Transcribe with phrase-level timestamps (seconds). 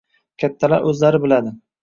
[0.43, 1.55] «Kattalar o‘zlari biladi»